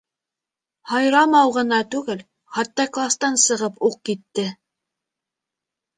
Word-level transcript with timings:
Һайрамау 0.91 1.51
ғына 1.57 1.77
түгел, 1.95 2.25
хатта 2.57 2.87
кластан 2.97 3.39
сығып 3.45 3.81
уҡ 3.91 4.03
китте. 4.11 4.51